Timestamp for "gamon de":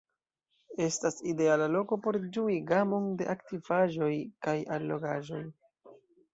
2.73-3.29